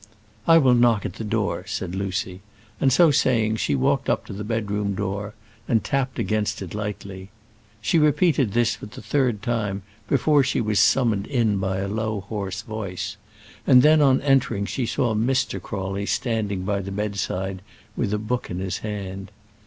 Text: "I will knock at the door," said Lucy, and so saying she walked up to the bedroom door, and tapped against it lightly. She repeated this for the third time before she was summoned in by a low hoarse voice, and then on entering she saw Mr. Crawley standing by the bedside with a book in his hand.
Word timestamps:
"I 0.47 0.57
will 0.57 0.73
knock 0.73 1.05
at 1.05 1.13
the 1.13 1.23
door," 1.23 1.65
said 1.67 1.93
Lucy, 1.93 2.41
and 2.79 2.91
so 2.91 3.11
saying 3.11 3.57
she 3.57 3.75
walked 3.75 4.09
up 4.09 4.25
to 4.25 4.33
the 4.33 4.43
bedroom 4.43 4.95
door, 4.95 5.35
and 5.67 5.83
tapped 5.83 6.17
against 6.17 6.59
it 6.63 6.73
lightly. 6.73 7.29
She 7.81 7.99
repeated 7.99 8.53
this 8.53 8.73
for 8.73 8.87
the 8.87 9.03
third 9.03 9.43
time 9.43 9.83
before 10.07 10.43
she 10.43 10.59
was 10.59 10.79
summoned 10.79 11.27
in 11.27 11.59
by 11.59 11.77
a 11.77 11.87
low 11.87 12.21
hoarse 12.21 12.63
voice, 12.63 13.15
and 13.67 13.83
then 13.83 14.01
on 14.01 14.23
entering 14.23 14.65
she 14.65 14.87
saw 14.87 15.13
Mr. 15.13 15.61
Crawley 15.61 16.07
standing 16.07 16.63
by 16.63 16.79
the 16.81 16.91
bedside 16.91 17.61
with 17.95 18.11
a 18.11 18.17
book 18.17 18.49
in 18.49 18.57
his 18.57 18.79
hand. 18.79 19.29